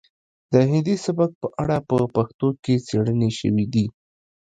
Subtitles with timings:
[0.51, 3.85] د هندي سبک په اړه په پښتو کې څیړنې شوي دي